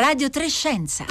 [0.00, 1.04] Radio Trescenza.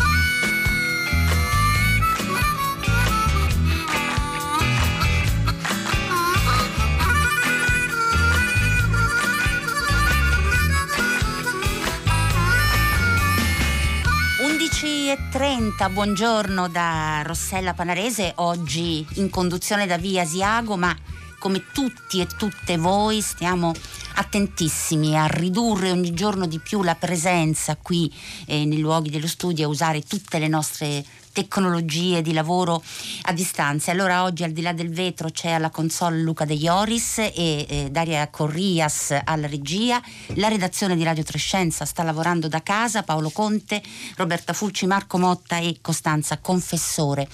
[15.12, 20.96] e 30, buongiorno da Rossella Panarese, oggi in conduzione da Via Asiago, ma
[21.40, 23.74] come tutti e tutte voi stiamo
[24.20, 28.14] attentissimi a ridurre ogni giorno di più la presenza qui
[28.46, 32.84] eh, nei luoghi dello studio, a usare tutte le nostre tecnologie di lavoro
[33.24, 33.92] a distanza.
[33.92, 37.88] Allora oggi al di là del vetro c'è alla console Luca De Ioris e eh,
[37.90, 40.02] Daria Corrias alla regia.
[40.36, 43.82] La redazione di Radio Trescenza sta lavorando da casa, Paolo Conte,
[44.18, 47.28] Roberta Fulci, Marco Motta e Costanza Confessore.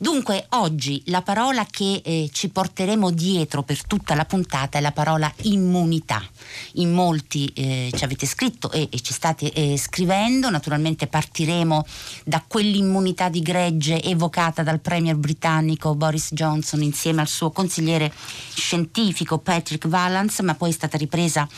[0.00, 4.92] Dunque oggi la parola che eh, ci porteremo dietro per tutta la puntata è la
[4.92, 6.22] parola immunità.
[6.74, 11.84] In molti eh, ci avete scritto e, e ci state eh, scrivendo, naturalmente partiremo
[12.24, 18.12] da quell'immunità di gregge evocata dal premier britannico Boris Johnson insieme al suo consigliere
[18.54, 21.48] scientifico Patrick Valance, ma poi è stata ripresa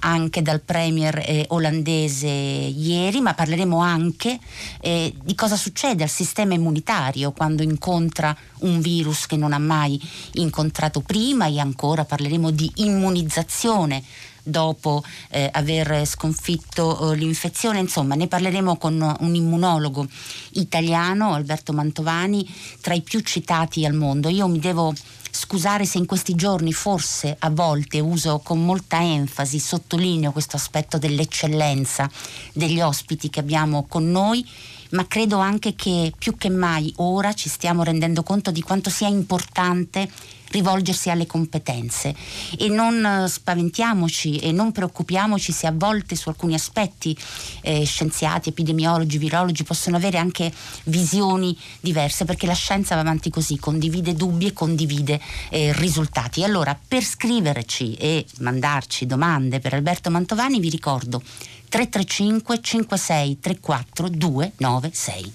[0.00, 4.38] anche dal premier eh, olandese ieri, ma parleremo anche
[4.82, 10.00] eh, di cosa succede al sistema immunitario quando incontra un virus che non ha mai
[10.32, 14.02] incontrato prima e ancora parleremo di immunizzazione
[14.42, 17.78] dopo eh, aver sconfitto eh, l'infezione.
[17.78, 20.06] Insomma, ne parleremo con un immunologo
[20.52, 22.46] italiano, Alberto Mantovani,
[22.80, 24.28] tra i più citati al mondo.
[24.28, 24.92] Io mi devo
[25.30, 30.98] scusare se in questi giorni forse a volte uso con molta enfasi, sottolineo questo aspetto
[30.98, 32.10] dell'eccellenza
[32.54, 34.44] degli ospiti che abbiamo con noi,
[34.90, 39.08] ma credo anche che più che mai ora ci stiamo rendendo conto di quanto sia
[39.08, 40.08] importante
[40.50, 42.14] rivolgersi alle competenze
[42.58, 47.16] e non eh, spaventiamoci e non preoccupiamoci se a volte su alcuni aspetti
[47.62, 50.52] eh, scienziati, epidemiologi, virologi possono avere anche
[50.84, 55.20] visioni diverse perché la scienza va avanti così, condivide dubbi e condivide
[55.50, 56.42] eh, risultati.
[56.42, 61.22] Allora per scriverci e mandarci domande per Alberto Mantovani vi ricordo
[61.68, 65.32] 335 56 34 296.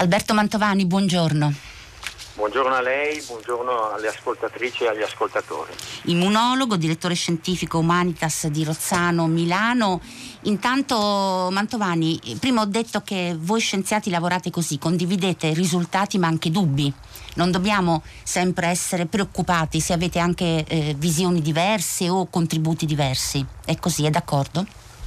[0.00, 1.67] Alberto Mantovani, buongiorno.
[2.38, 5.72] Buongiorno a lei, buongiorno alle ascoltatrici e agli ascoltatori.
[6.04, 10.00] Immunologo, direttore scientifico Humanitas di Rozzano, Milano.
[10.42, 16.94] Intanto Mantovani, prima ho detto che voi scienziati lavorate così, condividete risultati ma anche dubbi.
[17.34, 23.44] Non dobbiamo sempre essere preoccupati se avete anche eh, visioni diverse o contributi diversi.
[23.64, 24.64] È così, è d'accordo?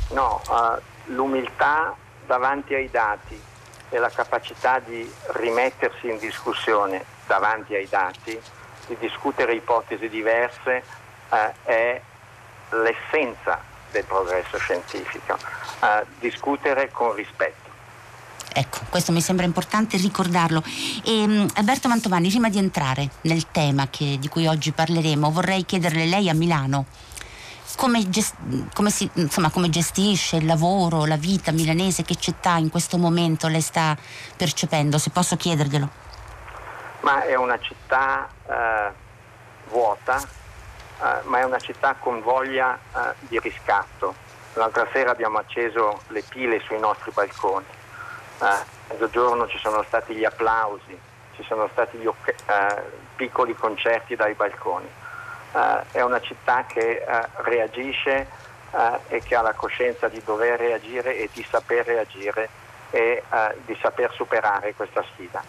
[0.09, 1.95] No, uh, l'umiltà
[2.27, 3.39] davanti ai dati
[3.87, 8.37] e la capacità di rimettersi in discussione davanti ai dati,
[8.87, 10.83] di discutere ipotesi diverse,
[11.29, 12.01] eh, è
[12.71, 13.57] l'essenza
[13.89, 17.69] del progresso scientifico, eh, discutere con rispetto.
[18.53, 20.61] Ecco, questo mi sembra importante ricordarlo.
[21.05, 25.63] E, um, Alberto Mantovani, prima di entrare nel tema che, di cui oggi parleremo, vorrei
[25.63, 26.85] chiederle lei a Milano
[27.77, 28.35] come, gest-
[28.73, 33.47] come, si, insomma, come, gestisce il lavoro, la vita milanese, che città in questo momento
[33.47, 33.97] lei sta
[34.35, 36.10] percependo, se posso chiederglielo?
[37.01, 38.91] Ma è una città eh,
[39.69, 44.13] vuota, eh, ma è una città con voglia eh, di riscatto.
[44.53, 47.65] L'altra sera abbiamo acceso le pile sui nostri balconi.
[48.41, 50.99] Eh, a mezzogiorno ci sono stati gli applausi,
[51.35, 52.81] ci sono stati gli eh,
[53.15, 54.89] piccoli concerti dai balconi
[55.53, 58.27] eh, è una città che eh, reagisce
[58.71, 62.49] eh, e che ha la coscienza di dover reagire e di saper reagire
[62.89, 63.23] e
[63.65, 65.41] di saper superare questa sfida.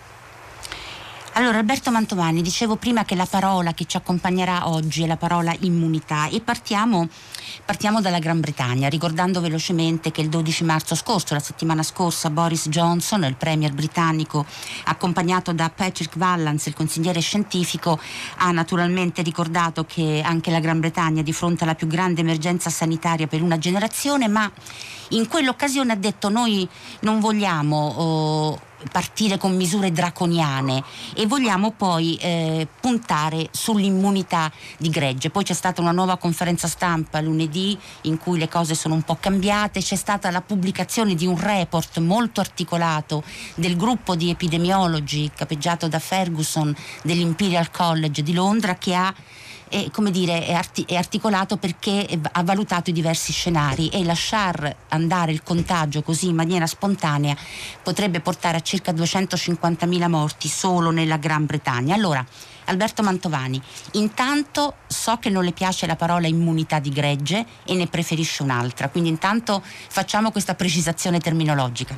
[1.35, 5.55] Allora Alberto Mantovani, dicevo prima che la parola che ci accompagnerà oggi è la parola
[5.61, 7.09] immunità e partiamo
[7.65, 12.69] Partiamo dalla Gran Bretagna, ricordando velocemente che il 12 marzo scorso, la settimana scorsa, Boris
[12.69, 14.45] Johnson, il premier britannico,
[14.85, 17.99] accompagnato da Patrick Vallance, il consigliere scientifico,
[18.39, 22.71] ha naturalmente ricordato che anche la Gran Bretagna è di fronte alla più grande emergenza
[22.71, 24.51] sanitaria per una generazione, ma
[25.11, 26.69] in quell'occasione ha detto noi
[27.01, 27.77] non vogliamo...
[27.97, 28.61] Oh,
[28.91, 30.83] partire con misure draconiane
[31.15, 35.31] e vogliamo poi eh, puntare sull'immunità di gregge.
[35.31, 39.17] Poi c'è stata una nuova conferenza stampa lunedì in cui le cose sono un po'
[39.19, 43.25] cambiate, c'è stata la pubblicazione di un report molto articolato
[43.55, 49.15] del gruppo di epidemiologi capeggiato da Ferguson dell'Imperial College di Londra che ha
[49.73, 54.77] è, come dire, è, arti- è articolato perché ha valutato i diversi scenari e lasciar
[54.91, 57.35] andare il contagio così in maniera spontanea
[57.83, 61.95] potrebbe portare a circa 250.000 morti solo nella Gran Bretagna.
[61.95, 62.23] Allora,
[62.73, 67.87] Alberto Mantovani, intanto so che non le piace la parola immunità di gregge e ne
[67.87, 71.95] preferisce un'altra, quindi intanto facciamo questa precisazione terminologica.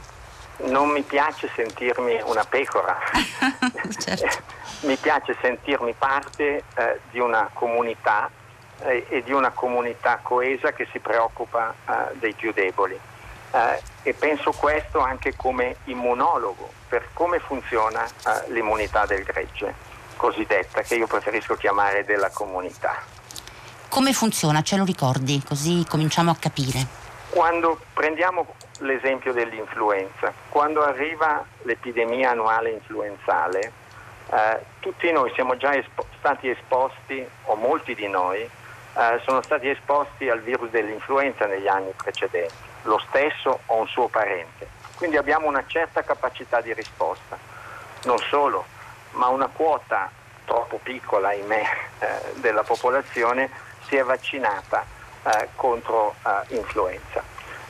[0.66, 2.98] Non mi piace sentirmi una pecora,
[3.98, 4.42] certo.
[4.86, 8.28] mi piace sentirmi parte eh, di una comunità
[8.80, 12.98] eh, e di una comunità coesa che si preoccupa eh, dei più deboli.
[13.52, 19.92] Eh, e penso questo anche come immunologo per come funziona eh, l'immunità del gregge
[20.24, 23.02] cosiddetta, che io preferisco chiamare della comunità.
[23.88, 24.62] Come funziona?
[24.62, 25.42] Ce lo ricordi?
[25.46, 26.86] Così cominciamo a capire.
[27.28, 33.72] Quando prendiamo l'esempio dell'influenza, quando arriva l'epidemia annuale influenzale,
[34.30, 39.68] eh, tutti noi siamo già espo- stati esposti, o molti di noi, eh, sono stati
[39.68, 42.54] esposti al virus dell'influenza negli anni precedenti,
[42.84, 44.68] lo stesso o un suo parente.
[44.96, 47.36] Quindi abbiamo una certa capacità di risposta.
[48.04, 48.64] Non solo,
[49.14, 50.10] ma una quota
[50.44, 51.62] troppo piccola, ahimè,
[51.98, 53.50] eh, della popolazione
[53.86, 54.84] si è vaccinata
[55.24, 57.22] eh, contro eh, influenza.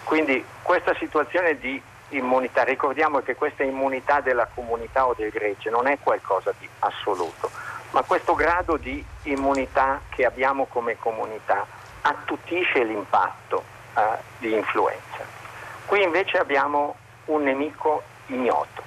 [0.05, 1.81] Quindi questa situazione di
[2.11, 7.51] immunità, ricordiamo che questa immunità della comunità o del gregge non è qualcosa di assoluto,
[7.91, 11.67] ma questo grado di immunità che abbiamo come comunità
[12.03, 13.65] attutisce l'impatto
[13.97, 14.03] eh,
[14.39, 15.25] di influenza.
[15.87, 16.97] Qui invece abbiamo
[17.27, 18.83] un nemico ignoto.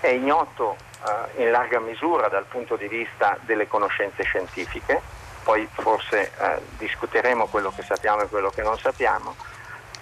[0.00, 5.00] È ignoto eh, in larga misura dal punto di vista delle conoscenze scientifiche,
[5.42, 9.34] poi forse eh, discuteremo quello che sappiamo e quello che non sappiamo,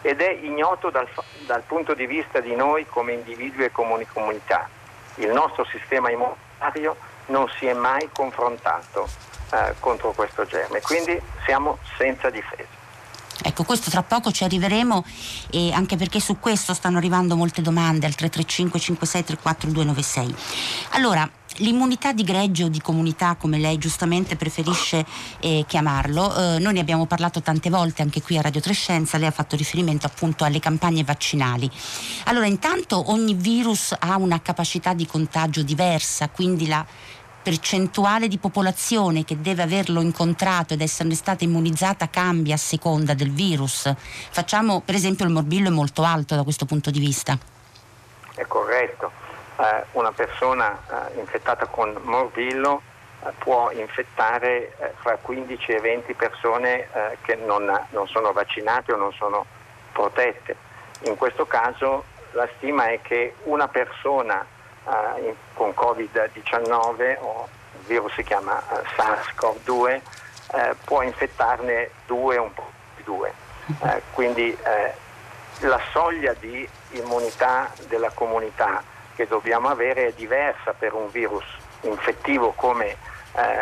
[0.02, 1.08] ed è ignoto dal,
[1.46, 4.68] dal punto di vista di noi come individui e come comunità.
[5.16, 9.08] Il nostro sistema immunitario non si è mai confrontato
[9.52, 12.83] eh, contro questo germe, quindi siamo senza difesa.
[13.42, 15.04] Ecco, questo tra poco ci arriveremo
[15.50, 20.34] e anche perché su questo stanno arrivando molte domande al 335 5634 296.
[20.90, 21.28] Allora,
[21.58, 25.06] L'immunità di gregge o di comunità, come lei giustamente preferisce
[25.38, 29.28] eh, chiamarlo, eh, noi ne abbiamo parlato tante volte anche qui a Radio Trescenza, lei
[29.28, 31.70] ha fatto riferimento appunto alle campagne vaccinali.
[32.24, 36.84] Allora, intanto ogni virus ha una capacità di contagio diversa, quindi la
[37.44, 43.30] percentuale di popolazione che deve averlo incontrato ed esserne stata immunizzata cambia a seconda del
[43.30, 43.92] virus.
[44.30, 47.36] Facciamo, per esempio, il morbillo è molto alto da questo punto di vista.
[48.34, 49.12] È corretto.
[49.58, 52.80] Eh, una persona eh, infettata con morbillo
[53.22, 58.92] eh, può infettare eh, fra 15 e 20 persone eh, che non, non sono vaccinate
[58.92, 59.44] o non sono
[59.92, 60.56] protette.
[61.02, 64.44] In questo caso la stima è che una persona
[64.86, 70.00] eh, con Covid-19 o il virus si chiama eh, SARS-CoV-2
[70.52, 73.32] eh, può infettarne due un po' di due.
[74.12, 74.54] Quindi
[75.60, 78.82] la soglia di immunità della comunità
[79.14, 81.46] che dobbiamo avere è diversa per un virus
[81.80, 82.98] infettivo come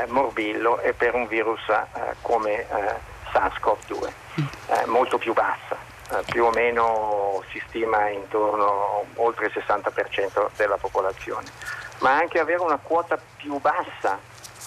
[0.09, 1.61] morbillo e per un virus
[2.21, 2.67] come
[3.33, 5.82] SARS-CoV-2, molto più bassa.
[6.13, 11.47] Eh, più o meno si stima intorno oltre il 60% della popolazione,
[12.01, 14.19] ma anche avere una quota più bassa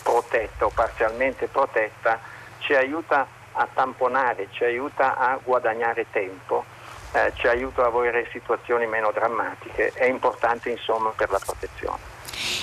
[0.02, 2.20] protetta o parzialmente protetta
[2.60, 6.66] ci aiuta a tamponare, ci aiuta a guadagnare tempo,
[7.12, 12.15] eh, ci aiuta a avere situazioni meno drammatiche, è importante insomma per la protezione.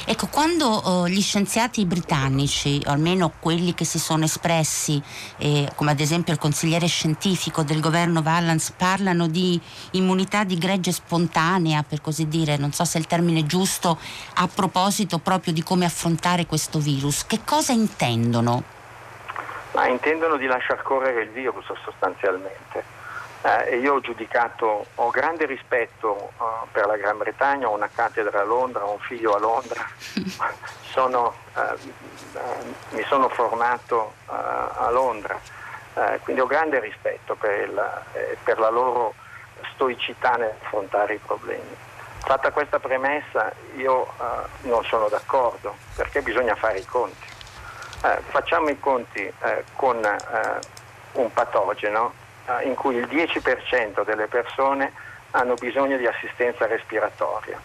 [0.05, 5.01] Ecco, quando oh, gli scienziati britannici, o almeno quelli che si sono espressi,
[5.39, 9.61] eh, come ad esempio il consigliere scientifico del governo Valance, parlano di
[9.93, 13.97] immunità di gregge spontanea, per così dire, non so se è il termine giusto,
[14.35, 18.65] a proposito proprio di come affrontare questo virus, che cosa intendono?
[19.75, 23.02] Ma intendono di lasciar correre il virus sostanzialmente
[23.43, 28.41] eh, io ho giudicato, ho grande rispetto uh, per la Gran Bretagna, ho una cattedra
[28.41, 29.85] a Londra, ho un figlio a Londra,
[30.91, 35.39] sono, uh, uh, mi sono formato a Londra,
[36.23, 39.13] quindi ho grande rispetto per, il, eh, per la loro
[39.75, 41.77] stoicità nell'affrontare i problemi.
[42.25, 44.07] Fatta questa premessa io
[44.63, 47.27] non sono d'accordo perché bisogna fare i conti.
[48.31, 49.31] facciamo i conti
[49.77, 50.01] con
[51.13, 52.22] un patogeno eh,
[52.65, 54.93] in cui il 10% delle persone
[55.33, 57.59] hanno bisogno di assistenza respiratoria.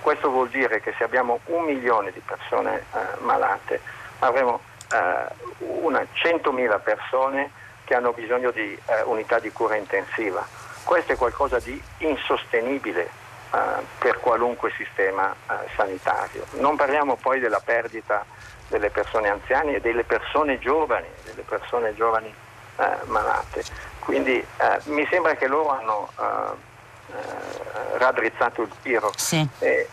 [0.00, 3.80] Questo vuol dire che se abbiamo un milione di persone eh, malate
[4.20, 4.60] avremo
[4.92, 5.26] eh,
[5.58, 7.50] una 100.000 persone
[7.84, 10.46] che hanno bisogno di eh, unità di cura intensiva.
[10.84, 13.58] Questo è qualcosa di insostenibile eh,
[13.98, 16.44] per qualunque sistema eh, sanitario.
[16.52, 18.24] Non parliamo poi della perdita
[18.68, 22.32] delle persone anziane e delle persone giovani, delle persone giovani
[22.76, 23.64] eh, malate.
[24.08, 29.12] Quindi eh, mi sembra che loro hanno eh, eh, raddrizzato il tiro.
[29.14, 29.46] Sì.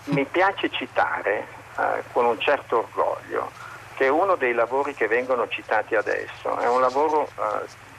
[0.05, 1.45] mi piace citare
[1.77, 3.51] eh, con un certo orgoglio
[3.95, 7.27] che uno dei lavori che vengono citati adesso è un lavoro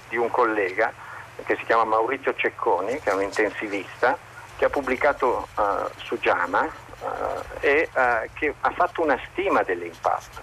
[0.09, 0.91] di un collega
[1.45, 4.17] che si chiama Maurizio Cecconi, che è un intensivista,
[4.57, 5.49] che ha pubblicato
[5.97, 6.67] su Giama
[7.61, 7.91] e
[8.33, 10.41] che ha fatto una stima dell'impatto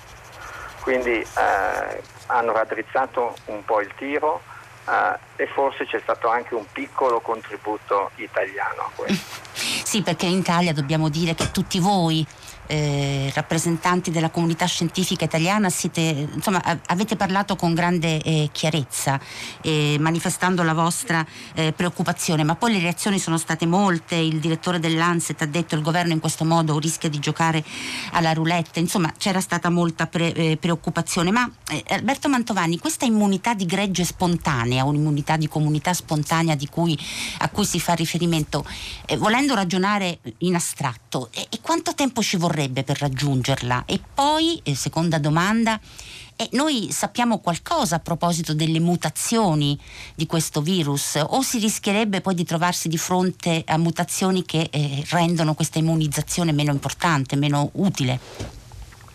[0.82, 4.42] quindi eh, hanno raddrizzato un po' il tiro
[4.88, 9.42] eh, e forse c'è stato anche un piccolo contributo italiano a questo.
[9.94, 12.26] Sì, perché in Italia dobbiamo dire che tutti voi
[12.68, 19.20] eh, rappresentanti della comunità scientifica italiana siete, insomma, avete parlato con grande eh, chiarezza,
[19.62, 24.80] eh, manifestando la vostra eh, preoccupazione, ma poi le reazioni sono state molte, il direttore
[24.80, 27.64] dell'Anset ha detto che il governo in questo modo rischia di giocare
[28.12, 33.54] alla roulette, insomma c'era stata molta pre- eh, preoccupazione, ma eh, Alberto Mantovani, questa immunità
[33.54, 36.98] di gregge spontanea, un'immunità di comunità spontanea cui,
[37.40, 38.66] a cui si fa riferimento,
[39.18, 42.53] volendo ragionare in astratto, e quanto tempo ci vorrebbe?
[42.54, 43.84] Vorrebbe per raggiungerla?
[43.88, 45.80] E poi, eh, seconda domanda,
[46.36, 49.80] eh, noi sappiamo qualcosa a proposito delle mutazioni
[50.14, 55.04] di questo virus o si rischierebbe poi di trovarsi di fronte a mutazioni che eh,
[55.10, 58.20] rendono questa immunizzazione meno importante, meno utile?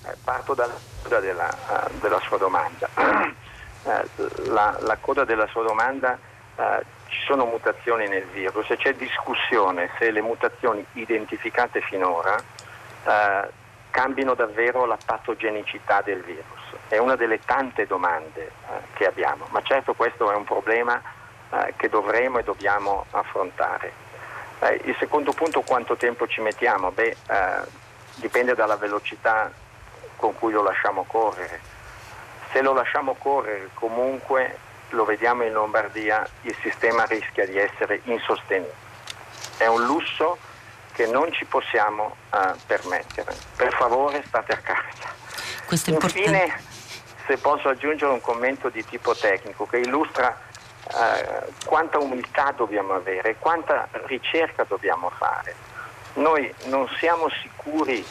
[0.05, 2.89] Eh, parto dalla coda della, uh, della sua domanda.
[2.97, 6.19] Uh, la, la, coda della sua domanda
[6.57, 6.63] uh,
[7.09, 12.37] ci sono mutazioni nel virus e c'è discussione se le mutazioni identificate finora
[13.09, 13.49] eh,
[13.91, 16.45] cambino davvero la patogenicità del virus.
[16.89, 18.53] È una delle tante domande eh,
[18.95, 21.01] che abbiamo, ma certo questo è un problema
[21.51, 23.93] eh, che dovremo e dobbiamo affrontare.
[24.61, 26.91] Eh, il secondo punto, quanto tempo ci mettiamo?
[26.91, 27.87] Beh, eh,
[28.17, 29.51] dipende dalla velocità
[30.17, 31.61] con cui lo lasciamo correre.
[32.53, 34.59] Se lo lasciamo correre comunque,
[34.91, 38.87] lo vediamo in Lombardia, il sistema rischia di essere insostenibile.
[39.59, 40.39] È un lusso
[40.99, 43.33] che non ci possiamo uh, permettere.
[43.55, 45.15] Per favore state a casa.
[45.65, 46.61] Questo è Infine,
[47.25, 50.37] se posso aggiungere un commento di tipo tecnico che illustra
[50.87, 55.55] uh, quanta umiltà dobbiamo avere, quanta ricerca dobbiamo fare.
[56.15, 58.05] Noi non siamo sicuri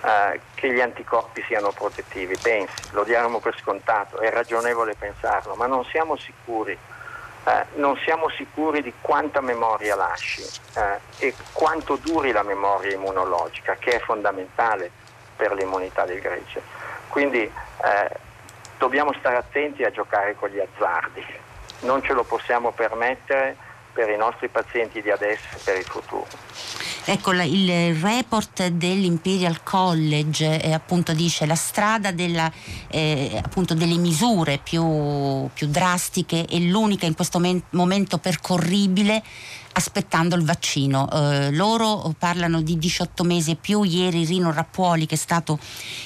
[0.00, 5.66] uh, che gli anticorpi siano protettivi, pensi, lo diamo per scontato, è ragionevole pensarlo, ma
[5.66, 6.76] non siamo sicuri
[7.46, 10.42] eh, non siamo sicuri di quanta memoria lasci
[10.76, 14.90] eh, e quanto duri la memoria immunologica, che è fondamentale
[15.36, 16.62] per l'immunità del gregge.
[17.08, 18.10] Quindi eh,
[18.78, 21.24] dobbiamo stare attenti a giocare con gli azzardi,
[21.80, 23.56] non ce lo possiamo permettere
[23.94, 26.26] per i nostri pazienti di adesso e per il futuro.
[27.06, 32.50] Ecco, il report dell'Imperial College eh, appunto dice la strada della,
[32.88, 33.42] eh,
[33.74, 39.22] delle misure più, più drastiche è l'unica in questo momento percorribile
[39.74, 41.10] aspettando il vaccino.
[41.10, 43.82] Eh, loro parlano di 18 mesi e più.
[43.82, 45.58] Ieri Rino Rappuoli, che è stato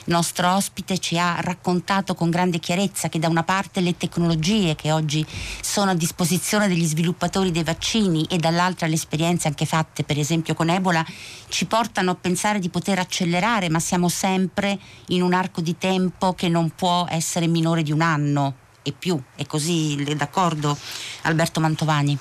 [0.06, 4.90] nostro ospite, ci ha raccontato con grande chiarezza che da una parte le tecnologie che
[4.92, 5.24] oggi
[5.60, 10.54] sono a disposizione degli sviluppatori dei vaccini e dall'altra le esperienze anche fatte per esempio
[10.54, 11.04] con Ebola
[11.48, 16.34] ci portano a pensare di poter accelerare, ma siamo sempre in un arco di tempo
[16.34, 19.20] che non può essere minore di un anno e più.
[19.34, 20.76] È così, d'accordo
[21.22, 22.18] Alberto Mantovani?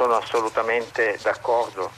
[0.00, 1.90] Sono assolutamente d'accordo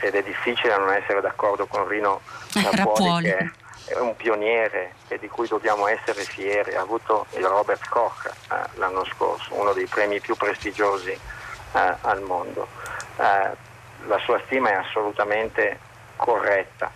[0.00, 2.20] ed è difficile non essere d'accordo con Rino
[2.52, 6.74] Rappuoli, che è un pioniere e di cui dobbiamo essere fieri.
[6.74, 12.22] Ha avuto il Robert Koch eh, l'anno scorso, uno dei premi più prestigiosi eh, al
[12.22, 12.66] mondo.
[13.18, 13.50] Eh,
[14.08, 15.78] la sua stima è assolutamente
[16.16, 16.90] corretta.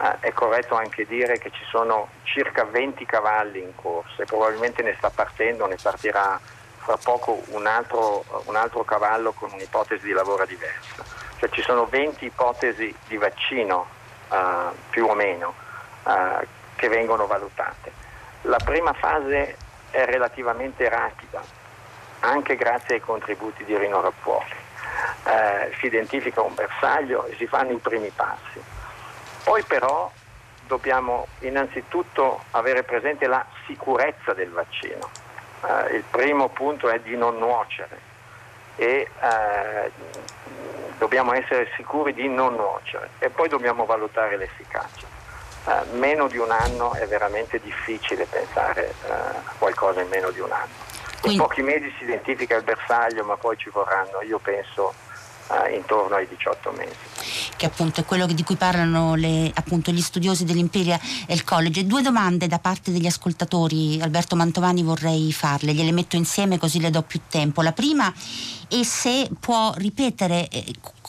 [0.00, 4.84] Eh, è corretto anche dire che ci sono circa 20 cavalli in corsa e probabilmente
[4.84, 6.38] ne sta partendo, ne partirà
[6.86, 11.02] fra poco un altro, un altro cavallo con un'ipotesi di lavoro diversa.
[11.36, 13.88] Cioè ci sono 20 ipotesi di vaccino
[14.28, 14.36] uh,
[14.88, 15.52] più o meno
[16.04, 17.90] uh, che vengono valutate.
[18.42, 19.56] La prima fase
[19.90, 21.42] è relativamente rapida,
[22.20, 24.64] anche grazie ai contributi di Rino Rappuoli.
[25.24, 28.62] Uh, si identifica un bersaglio e si fanno i primi passi.
[29.42, 30.08] Poi però
[30.68, 35.25] dobbiamo innanzitutto avere presente la sicurezza del vaccino
[35.64, 38.14] eh, il primo punto è di non nuocere
[38.76, 39.90] e eh,
[40.98, 45.06] dobbiamo essere sicuri di non nuocere e poi dobbiamo valutare l'efficacia.
[45.68, 50.40] Eh, meno di un anno è veramente difficile pensare eh, a qualcosa in meno di
[50.40, 50.84] un anno.
[51.22, 54.94] In pochi mesi si identifica il bersaglio, ma poi ci vorranno, io penso,
[55.50, 57.15] eh, intorno ai 18 mesi.
[57.56, 61.00] Che appunto è quello di cui parlano le, appunto, gli studiosi dell'Imperial
[61.44, 61.86] College.
[61.86, 66.90] Due domande da parte degli ascoltatori, Alberto Mantovani vorrei farle, gliele metto insieme così le
[66.90, 67.62] do più tempo.
[67.62, 68.12] La prima
[68.68, 70.64] è se può ripetere eh,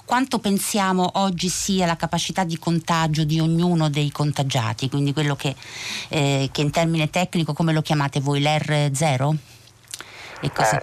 [0.05, 5.53] quanto pensiamo oggi sia la capacità di contagio di ognuno dei contagiati, quindi quello che,
[6.07, 9.35] eh, che in termine tecnico come lo chiamate voi, l'R0?
[10.39, 10.77] E così.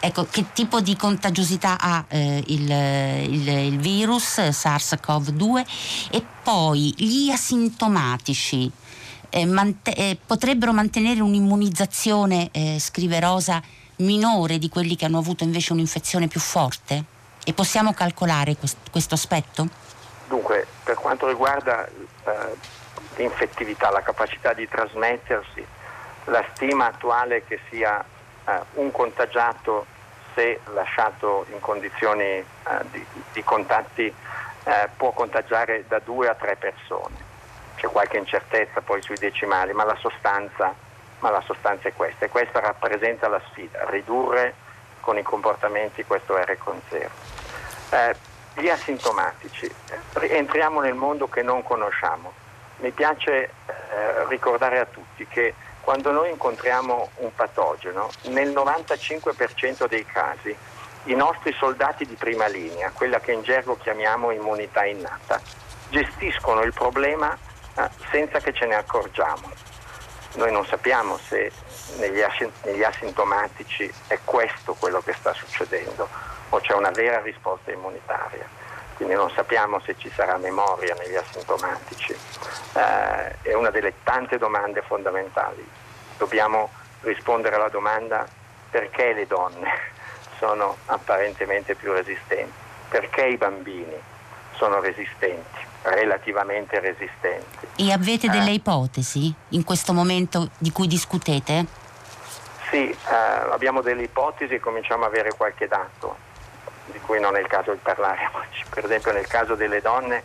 [0.00, 5.64] Ecco, che tipo di contagiosità ha eh, il, il, il, virus SARS-CoV-2
[6.10, 8.70] e poi gli asintomatici
[9.30, 13.62] eh, mant- eh, potrebbero mantenere un'immunizzazione, eh, scrive Rosa,
[13.96, 17.04] minore di quelli che hanno avuto invece un'infezione più forte?
[17.44, 19.68] E possiamo calcolare quest- questo aspetto?
[20.28, 21.92] Dunque, per quanto riguarda eh,
[23.16, 25.64] l'infettività, la capacità di trasmettersi,
[26.26, 28.04] la stima attuale che sia
[28.74, 29.86] un contagiato
[30.34, 32.44] se lasciato in condizioni eh,
[32.90, 34.12] di, di, contatti
[34.64, 37.30] eh, può contagiare da due a tre persone.
[37.76, 40.74] C'è qualche incertezza poi sui decimali, ma la sostanza,
[41.20, 44.54] ma la sostanza è questa e questa rappresenta la sfida, ridurre
[45.00, 47.08] con i comportamenti questo R con 0.
[47.90, 48.16] Eh,
[48.54, 49.70] gli asintomatici,
[50.20, 52.32] entriamo nel mondo che non conosciamo.
[52.76, 53.32] Mi piace
[53.66, 60.56] eh, ricordare a tutti che quando noi incontriamo un patogeno, nel 95% dei casi
[61.04, 65.40] i nostri soldati di prima linea, quella che in gergo chiamiamo immunità innata,
[65.90, 67.36] gestiscono il problema
[67.74, 69.50] eh, senza che ce ne accorgiamo.
[70.34, 71.50] Noi non sappiamo se
[71.98, 76.08] negli, as- negli asintomatici è questo quello che sta succedendo
[76.50, 78.46] o c'è una vera risposta immunitaria.
[78.94, 82.12] Quindi non sappiamo se ci sarà memoria negli asintomatici.
[82.74, 85.66] Eh, è una delle tante domande fondamentali.
[86.18, 86.70] Dobbiamo
[87.00, 88.26] rispondere alla domanda
[88.70, 89.68] perché le donne
[90.38, 92.52] sono apparentemente più resistenti,
[92.88, 93.94] perché i bambini
[94.56, 97.66] sono resistenti, relativamente resistenti.
[97.76, 98.54] E avete delle eh.
[98.54, 101.66] ipotesi in questo momento di cui discutete?
[102.70, 102.96] Sì, eh,
[103.50, 106.30] abbiamo delle ipotesi e cominciamo ad avere qualche dato
[107.02, 108.64] cui non è il caso di parlare oggi.
[108.68, 110.22] Per esempio nel caso delle donne,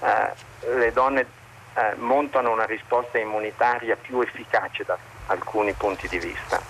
[0.00, 0.30] eh,
[0.74, 1.26] le donne
[1.74, 6.60] eh, montano una risposta immunitaria più efficace da alcuni punti di vista.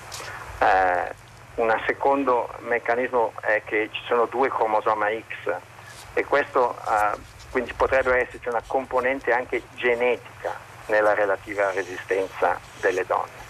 [0.59, 1.21] Eh,
[1.55, 5.55] un secondo meccanismo è che ci sono due cromosoma X
[6.15, 7.19] e questo eh,
[7.51, 13.41] quindi potrebbe esserci una componente anche genetica nella relativa resistenza delle donne.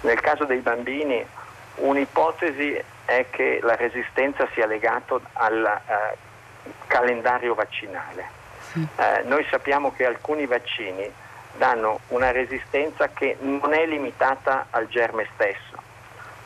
[0.00, 1.24] Nel caso dei bambini
[1.76, 6.16] un'ipotesi è che la resistenza sia legata al eh,
[6.86, 8.34] calendario vaccinale.
[8.74, 11.10] Eh, noi sappiamo che alcuni vaccini
[11.56, 15.82] danno una resistenza che non è limitata al germe stesso.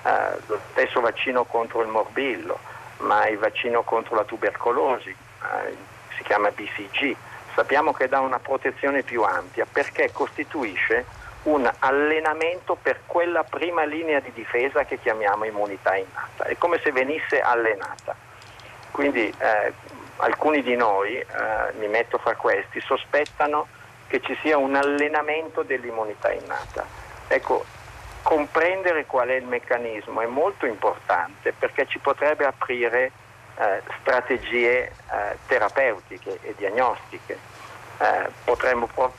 [0.04, 2.58] Eh, lo stesso vaccino contro il morbillo,
[2.98, 5.76] ma il vaccino contro la tubercolosi, eh,
[6.16, 7.16] si chiama BCG,
[7.54, 11.04] sappiamo che dà una protezione più ampia perché costituisce
[11.44, 16.92] un allenamento per quella prima linea di difesa che chiamiamo immunità innata, è come se
[16.92, 18.14] venisse allenata.
[18.90, 19.72] Quindi eh,
[20.16, 21.26] alcuni di noi, eh,
[21.78, 23.68] mi metto fra questi, sospettano
[24.06, 26.84] che ci sia un allenamento dell'immunità innata.
[27.28, 27.64] Ecco,
[28.22, 33.12] comprendere qual è il meccanismo è molto importante perché ci potrebbe aprire
[33.56, 34.92] eh, strategie eh,
[35.46, 37.38] terapeutiche e diagnostiche.
[37.98, 39.14] Eh, potremmo pro-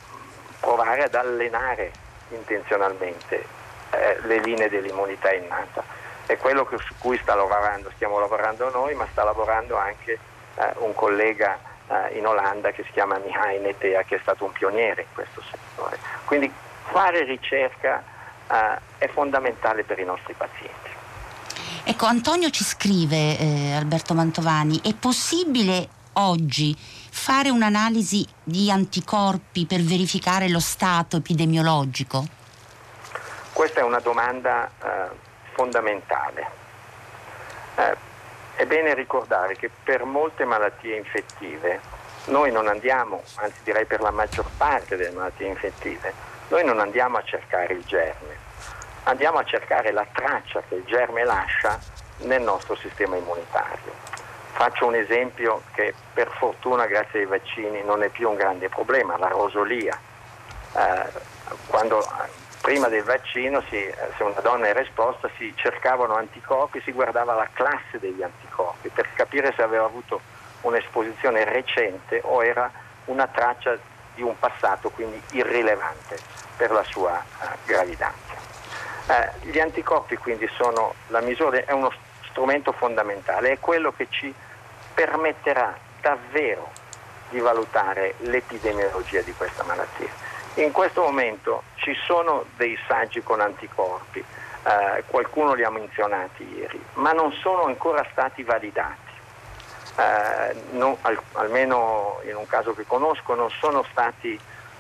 [0.60, 1.92] provare ad allenare
[2.36, 3.46] intenzionalmente
[3.92, 5.84] eh, le linee dell'immunità innata.
[6.26, 10.18] È quello che, su cui lavorando, stiamo lavorando noi, ma sta lavorando anche
[10.56, 14.52] eh, un collega eh, in Olanda che si chiama Mihai Netea, che è stato un
[14.52, 15.98] pioniere in questo settore.
[16.26, 16.52] Quindi
[16.92, 18.04] fare ricerca
[18.50, 20.90] eh, è fondamentale per i nostri pazienti.
[21.84, 29.82] Ecco, Antonio ci scrive, eh, Alberto Mantovani, è possibile oggi fare un'analisi di anticorpi per
[29.82, 32.26] verificare lo stato epidemiologico?
[33.54, 35.10] Questa è una domanda eh,
[35.54, 36.48] fondamentale.
[37.76, 37.96] Eh,
[38.56, 41.80] è bene ricordare che per molte malattie infettive
[42.26, 46.14] noi non andiamo, anzi direi per la maggior parte delle malattie infettive,
[46.50, 48.38] noi non andiamo a cercare il germe,
[49.04, 51.80] andiamo a cercare la traccia che il germe lascia
[52.20, 54.11] nel nostro sistema immunitario.
[54.54, 59.18] Faccio un esempio che per fortuna grazie ai vaccini non è più un grande problema,
[59.18, 59.98] la rosolia.
[60.76, 61.10] Eh,
[61.68, 62.06] quando,
[62.62, 67.34] prima del vaccino si, eh, se una donna era esposta si cercavano anticorpi, si guardava
[67.34, 70.22] la classe degli anticorpi per capire se aveva avuto
[70.62, 72.70] un'esposizione recente o era
[73.06, 73.78] una traccia
[74.14, 76.20] di un passato quindi irrilevante
[76.58, 78.36] per la sua uh, gravidanza.
[79.08, 82.11] Uh, gli anticorpi quindi sono la misura, è uno strumento
[82.72, 84.34] fondamentale, è quello che ci
[84.94, 86.72] permetterà davvero
[87.30, 90.10] di valutare l'epidemiologia di questa malattia.
[90.56, 96.84] In questo momento ci sono dei saggi con anticorpi, eh, qualcuno li ha menzionati ieri,
[96.96, 99.10] ma non sono ancora stati validati.
[99.98, 104.38] Eh, non, al, almeno in un caso che conosco, non sono stati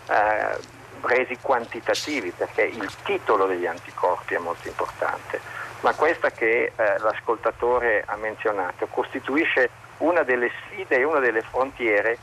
[0.08, 5.40] eh, resi quantitativi perché il titolo degli anticorpi è molto importante,
[5.82, 12.17] ma questa che eh, l'ascoltatore ha menzionato costituisce una delle sfide e una delle frontiere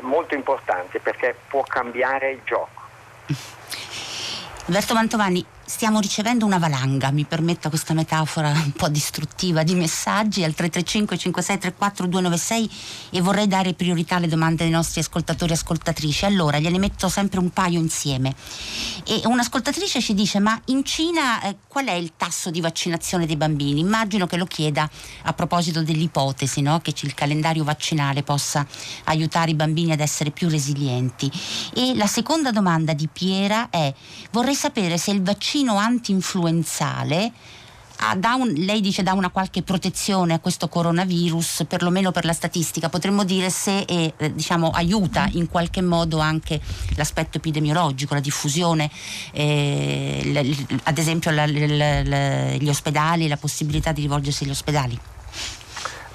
[0.00, 2.78] molto importanti perché può cambiare il gioco.
[4.66, 10.42] Alberto Mantovani, stiamo ricevendo una valanga, mi permetta questa metafora un po' distruttiva, di messaggi
[10.42, 12.70] al 335 5634 296
[13.10, 16.24] e vorrei dare priorità alle domande dei nostri ascoltatori e ascoltatrici.
[16.24, 18.34] Allora, gliene metto sempre un paio insieme.
[19.06, 23.36] E un'ascoltatrice ci dice, ma in Cina eh, qual è il tasso di vaccinazione dei
[23.36, 23.78] bambini?
[23.78, 24.90] Immagino che lo chieda
[25.22, 26.80] a proposito dell'ipotesi, no?
[26.80, 28.66] che il calendario vaccinale possa
[29.04, 31.30] aiutare i bambini ad essere più resilienti.
[31.74, 33.94] E la seconda domanda di Piera è,
[34.32, 37.32] vorrei sapere se il vaccino vaccino anti-influenzale
[37.98, 42.88] ah, un, lei dice dà una qualche protezione a questo coronavirus, perlomeno per la statistica,
[42.88, 46.60] potremmo dire se è, eh, diciamo, aiuta in qualche modo anche
[46.96, 48.90] l'aspetto epidemiologico, la diffusione,
[49.32, 54.98] eh, l, ad esempio la, l, l, gli ospedali, la possibilità di rivolgersi agli ospedali.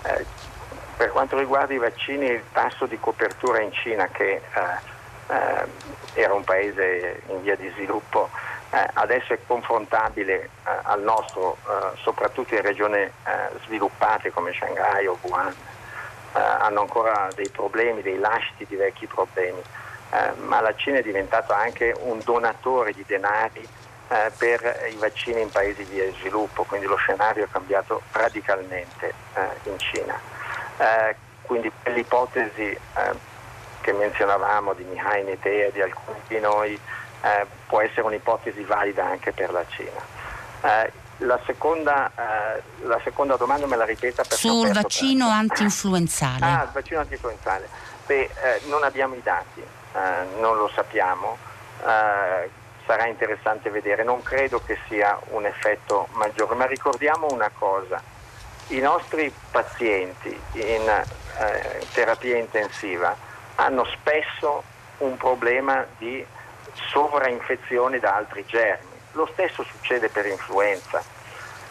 [0.04, 0.26] Eh,
[0.98, 4.94] per quanto riguarda i vaccini, il tasso di copertura in Cina, che eh,
[5.28, 8.30] eh, era un paese in via di sviluppo,
[8.76, 10.50] eh, adesso è confrontabile eh,
[10.84, 13.12] al nostro, eh, soprattutto in regioni eh,
[13.64, 15.56] sviluppate come Shanghai o Wuhan,
[16.34, 19.62] eh, hanno ancora dei problemi, dei lasciti di vecchi problemi,
[20.12, 23.68] eh, ma la Cina è diventata anche un donatore di denari
[24.38, 29.12] per i vaccini in paesi di sviluppo, quindi lo scenario è cambiato radicalmente
[29.64, 30.16] in Cina.
[31.42, 32.78] quindi per l'ipotesi
[33.82, 36.80] che menzionavamo di Mihai Netea e di alcuni di noi,
[37.26, 40.00] eh, può essere un'ipotesi valida anche per la Cina.
[40.62, 46.46] Eh, la, seconda, eh, la, seconda, domanda me la ripeta per sul vaccino anti-influenzale.
[46.46, 47.68] Ah, il vaccino anti-influenzale.
[48.06, 50.00] Beh, eh, non abbiamo i dati, eh,
[50.40, 51.38] non lo sappiamo,
[51.82, 52.50] eh,
[52.86, 58.00] sarà interessante vedere, non credo che sia un effetto maggiore, ma ricordiamo una cosa,
[58.68, 61.04] i nostri pazienti in
[61.94, 63.16] terapia intensiva
[63.56, 64.64] hanno spesso
[65.00, 66.26] un problema di
[66.92, 68.94] sovrainfezione da altri germi.
[69.14, 71.02] Lo stesso succede per influenza.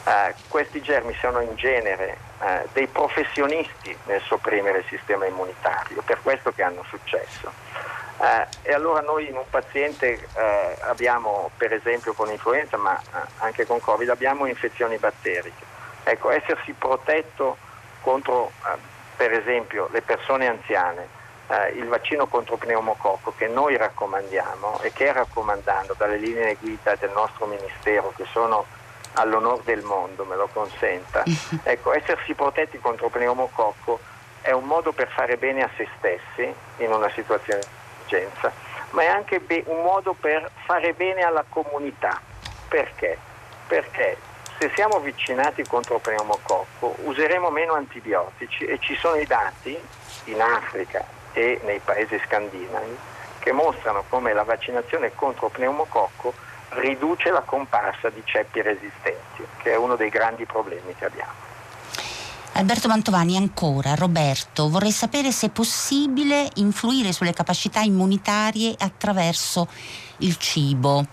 [0.07, 6.21] Eh, questi germi sono in genere eh, dei professionisti nel sopprimere il sistema immunitario, per
[6.23, 7.53] questo che hanno successo.
[8.21, 13.19] Eh, e allora noi in un paziente eh, abbiamo, per esempio con influenza, ma eh,
[13.39, 15.65] anche con Covid, abbiamo infezioni batteriche.
[16.05, 17.57] Ecco, essersi protetto
[18.03, 18.77] contro, eh,
[19.17, 21.09] per esempio, le persone anziane,
[21.49, 27.11] eh, il vaccino contro pneumococco che noi raccomandiamo e che raccomandando dalle linee guida del
[27.15, 28.65] nostro Ministero che sono
[29.15, 31.23] all'onore del mondo, me lo consenta,
[31.63, 34.01] ecco, essersi protetti contro pneumococco
[34.41, 38.53] è un modo per fare bene a se stessi in una situazione di emergenza,
[38.91, 42.21] ma è anche be- un modo per fare bene alla comunità.
[42.69, 43.17] Perché?
[43.67, 44.17] Perché
[44.59, 49.79] se siamo avvicinati contro pneumococco useremo meno antibiotici e ci sono i dati
[50.25, 52.97] in Africa e nei paesi scandinavi
[53.41, 56.33] che mostrano come la vaccinazione contro pneumococco
[56.71, 61.33] riduce la comparsa di ceppi resistenti, che è uno dei grandi problemi che abbiamo.
[62.53, 69.69] Alberto Mantovani, ancora, Roberto, vorrei sapere se è possibile influire sulle capacità immunitarie attraverso
[70.19, 71.05] il cibo.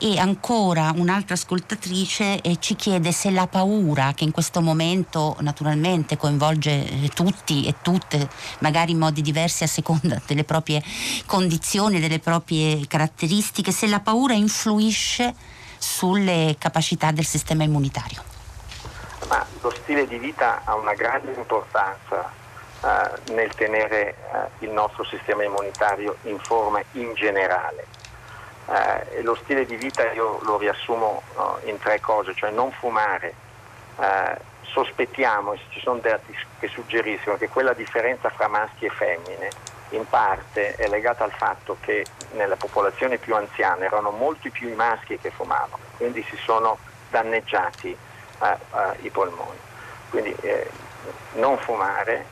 [0.00, 6.16] E ancora un'altra ascoltatrice eh, ci chiede se la paura, che in questo momento naturalmente
[6.16, 8.28] coinvolge eh, tutti e tutte,
[8.60, 10.80] magari in modi diversi a seconda delle proprie
[11.26, 15.34] condizioni, delle proprie caratteristiche, se la paura influisce
[15.78, 18.22] sulle capacità del sistema immunitario.
[19.28, 22.30] Ma lo stile di vita ha una grande importanza
[22.84, 27.97] eh, nel tenere eh, il nostro sistema immunitario in forma in generale
[28.68, 33.34] eh, lo stile di vita io lo riassumo no, in tre cose, cioè non fumare,
[33.98, 39.48] eh, sospettiamo, ci sono dati che suggeriscono che quella differenza fra maschi e femmine
[39.90, 44.74] in parte è legata al fatto che nella popolazione più anziana erano molti più i
[44.74, 46.78] maschi che fumavano, quindi si sono
[47.10, 47.96] danneggiati
[48.42, 49.58] eh, eh i polmoni.
[50.10, 50.70] Quindi eh,
[51.34, 52.24] non fumare,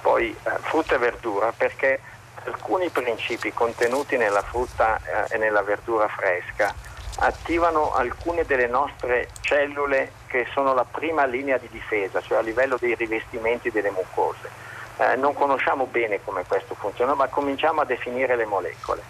[0.00, 2.00] poi eh, frutta e verdura perché
[2.44, 6.74] alcuni principi contenuti nella frutta eh, e nella verdura fresca
[7.18, 12.76] attivano alcune delle nostre cellule che sono la prima linea di difesa, cioè a livello
[12.78, 14.50] dei rivestimenti delle mucose.
[14.98, 19.02] Eh, non conosciamo bene come questo funziona, ma cominciamo a definire le molecole.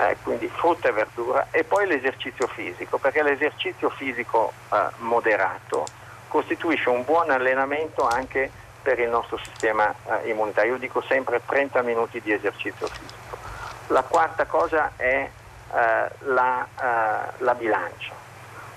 [0.00, 5.84] Eh, quindi frutta e verdura e poi l'esercizio fisico, perché l'esercizio fisico eh, moderato
[6.28, 8.50] costituisce un buon allenamento anche
[8.82, 10.72] per il nostro sistema eh, immunitario.
[10.72, 13.36] Io dico sempre 30 minuti di esercizio fisico.
[13.88, 15.28] La quarta cosa è
[15.72, 18.12] eh, la, eh, la bilancia,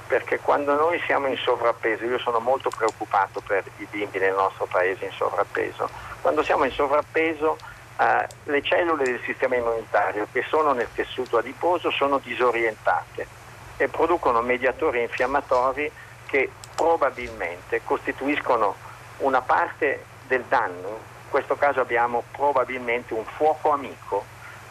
[0.08, 4.66] perché quando noi siamo in sovrappeso, io sono molto preoccupato per i bimbi nel nostro
[4.66, 5.90] paese in sovrappeso,
[6.22, 7.58] quando siamo in sovrappeso
[7.98, 13.28] eh, le cellule del sistema immunitario che sono nel tessuto adiposo sono disorientate
[13.78, 15.92] e producono mediatori infiammatori
[16.26, 18.76] che probabilmente costituiscono
[19.22, 20.88] una parte del danno.
[20.88, 24.26] In questo caso abbiamo probabilmente un fuoco amico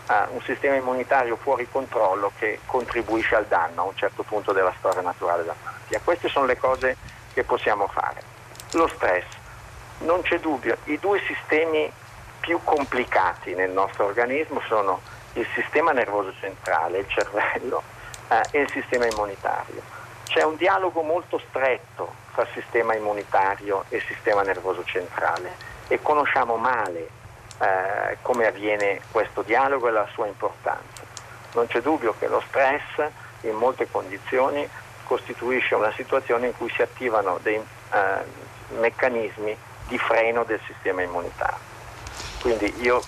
[0.09, 4.73] uh, un sistema immunitario fuori controllo che contribuisce al danno a un certo punto della
[4.79, 6.01] storia naturale della malattia.
[6.03, 6.97] Queste sono le cose
[7.33, 8.23] che possiamo fare.
[8.73, 9.25] Lo stress,
[9.99, 11.91] non c'è dubbio, i due sistemi
[12.41, 15.01] più complicati nel nostro organismo sono
[15.35, 17.83] il sistema nervoso centrale, il cervello
[18.29, 20.00] eh, e il sistema immunitario.
[20.31, 25.57] C'è un dialogo molto stretto tra sistema immunitario e sistema nervoso centrale
[25.89, 27.09] e conosciamo male
[27.59, 31.03] eh, come avviene questo dialogo e la sua importanza.
[31.55, 34.69] Non c'è dubbio che lo stress in molte condizioni
[35.03, 39.57] costituisce una situazione in cui si attivano dei eh, meccanismi
[39.89, 41.59] di freno del sistema immunitario.
[42.41, 43.03] Quindi io,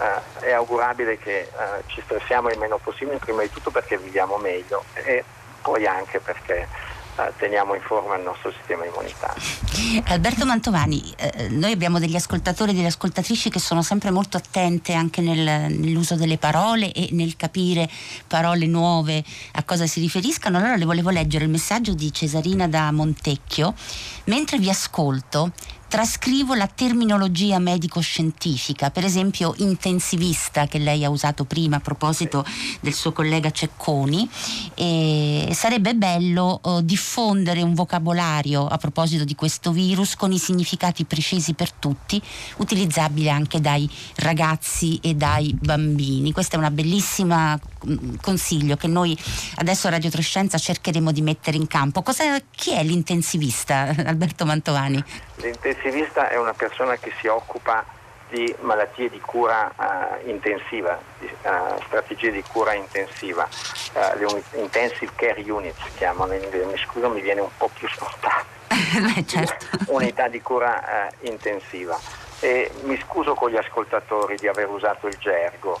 [0.00, 1.48] eh, è augurabile che eh,
[1.86, 5.22] ci stressiamo il meno possibile, prima di tutto perché viviamo meglio e
[5.64, 6.68] poi anche perché
[7.16, 9.42] eh, teniamo in forma il nostro sistema immunitario.
[10.12, 14.92] Alberto Mantovani, eh, noi abbiamo degli ascoltatori e delle ascoltatrici che sono sempre molto attente
[14.92, 17.88] anche nel, nell'uso delle parole e nel capire
[18.26, 20.58] parole nuove a cosa si riferiscano.
[20.58, 23.74] Allora le volevo leggere il messaggio di Cesarina da Montecchio.
[24.24, 25.52] Mentre vi ascolto,
[25.94, 32.44] trascrivo la terminologia medico-scientifica, per esempio intensivista che lei ha usato prima a proposito
[32.80, 34.28] del suo collega Cecconi,
[34.74, 41.04] e sarebbe bello oh, diffondere un vocabolario a proposito di questo virus con i significati
[41.04, 42.20] precisi per tutti,
[42.56, 46.32] utilizzabile anche dai ragazzi e dai bambini.
[46.32, 47.73] Questo è un bellissimo mm,
[48.20, 49.16] consiglio che noi
[49.56, 52.02] adesso a Radio Trescenza cercheremo di mettere in campo.
[52.02, 55.02] Cosa, chi è l'intensivista, Alberto Mantovani?
[55.36, 57.84] L'intensivista è una persona che si occupa
[58.30, 63.48] di malattie di cura uh, intensiva, di uh, strategie di cura intensiva,
[63.92, 67.70] uh, le un- intensive care units chiamano in inglese, mi scuso mi viene un po'
[67.72, 68.44] più spontaneo,
[69.14, 69.92] Beh, certo.
[69.92, 71.98] unità di cura intensiva.
[72.40, 75.80] E mi scuso con gli ascoltatori di aver usato il gergo,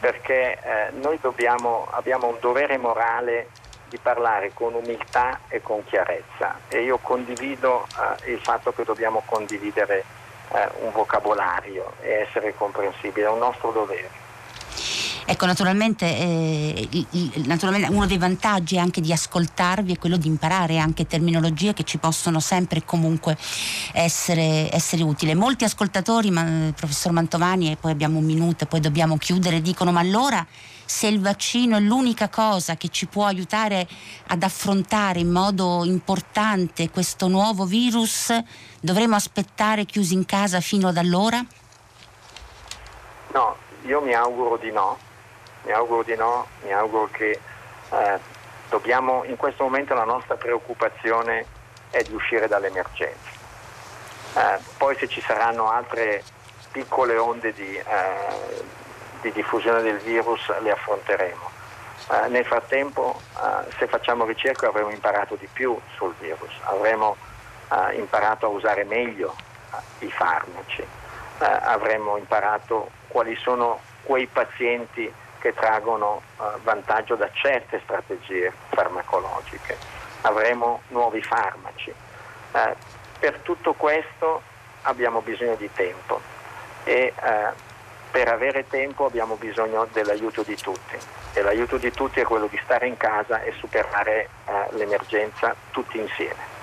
[0.00, 3.48] perché noi dobbiamo, abbiamo un dovere morale
[3.88, 7.86] di parlare con umiltà e con chiarezza e io condivido
[8.24, 10.04] eh, il fatto che dobbiamo condividere
[10.52, 14.25] eh, un vocabolario e essere comprensibili, è un nostro dovere.
[15.28, 16.88] Ecco, naturalmente, eh,
[17.46, 21.98] naturalmente, uno dei vantaggi anche di ascoltarvi è quello di imparare anche terminologie che ci
[21.98, 23.36] possono sempre e comunque
[23.92, 25.34] essere, essere utili.
[25.34, 29.90] Molti ascoltatori, ma, professor Mantovani, e poi abbiamo un minuto e poi dobbiamo chiudere, dicono
[29.90, 30.46] ma allora
[30.84, 33.88] se il vaccino è l'unica cosa che ci può aiutare
[34.28, 38.32] ad affrontare in modo importante questo nuovo virus,
[38.80, 41.44] dovremo aspettare chiusi in casa fino ad allora?
[43.32, 44.96] No, io mi auguro di no,
[45.66, 47.38] mi auguro di no, mi auguro che
[47.90, 48.18] eh,
[48.70, 51.44] dobbiamo, in questo momento la nostra preoccupazione
[51.90, 53.34] è di uscire dall'emergenza.
[54.36, 56.22] Eh, poi se ci saranno altre
[56.70, 58.64] piccole onde di, eh,
[59.22, 61.50] di diffusione del virus le affronteremo.
[62.12, 67.16] Eh, nel frattempo eh, se facciamo ricerca avremo imparato di più sul virus, avremo
[67.72, 69.34] eh, imparato a usare meglio
[69.98, 70.86] i farmaci,
[71.38, 75.12] avremo imparato quali sono quei pazienti
[75.46, 79.78] che traggono uh, vantaggio da certe strategie farmacologiche.
[80.22, 81.94] Avremo nuovi farmaci.
[82.50, 82.74] Uh,
[83.20, 84.42] per tutto questo
[84.82, 86.20] abbiamo bisogno di tempo
[86.82, 87.54] e uh,
[88.10, 90.98] per avere tempo abbiamo bisogno dell'aiuto di tutti
[91.32, 94.30] e l'aiuto di tutti è quello di stare in casa e superare
[94.70, 96.55] l'emergenza tutti insieme.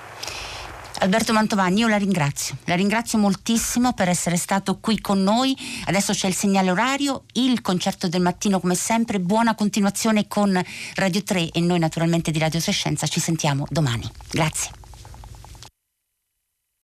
[1.03, 5.53] Alberto Mantovani, io la ringrazio, la ringrazio moltissimo per essere stato qui con noi.
[5.87, 9.19] Adesso c'è il segnale orario, il concerto del mattino come sempre.
[9.19, 10.57] Buona continuazione con
[10.95, 14.09] Radio 3 e noi naturalmente di Radio 3 Scienza ci sentiamo domani.
[14.31, 14.82] Grazie.